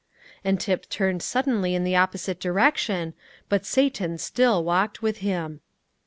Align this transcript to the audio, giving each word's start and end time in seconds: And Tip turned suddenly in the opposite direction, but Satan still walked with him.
And 0.43 0.59
Tip 0.59 0.89
turned 0.89 1.21
suddenly 1.21 1.75
in 1.75 1.83
the 1.83 1.95
opposite 1.95 2.39
direction, 2.39 3.13
but 3.49 3.67
Satan 3.67 4.17
still 4.17 4.63
walked 4.63 5.03
with 5.03 5.19
him. 5.19 5.61